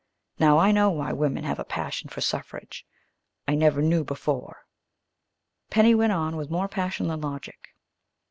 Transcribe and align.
Now 0.39 0.57
I 0.57 0.71
know 0.71 0.89
why 0.89 1.13
women 1.13 1.43
have 1.43 1.59
a 1.59 1.63
passion 1.63 2.09
for 2.09 2.21
suffrage. 2.21 2.87
I 3.47 3.53
never 3.53 3.83
knew 3.83 4.03
before," 4.03 4.65
Penny 5.69 5.93
went 5.93 6.11
on, 6.11 6.37
with 6.37 6.49
more 6.49 6.67
passion 6.67 7.07
than 7.07 7.21
logic. 7.21 7.75